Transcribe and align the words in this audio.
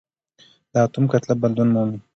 د 0.71 0.73
اتوم 0.85 1.05
کتله 1.11 1.35
بدلون 1.41 1.69
مومي. 1.75 1.99